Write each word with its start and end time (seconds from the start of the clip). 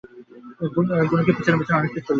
গুলকী 1.09 1.31
পিছনে 1.37 1.57
পিছনে 1.59 1.77
অনেকদূর 1.77 1.93
চলিল। 1.97 2.07